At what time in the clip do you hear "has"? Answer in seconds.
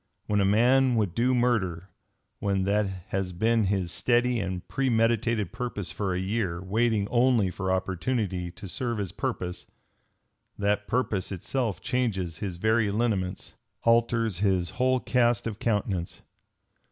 3.09-3.31